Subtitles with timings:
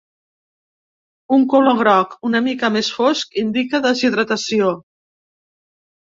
[1.37, 4.73] Un color groc una mica més fosc indica deshidratació.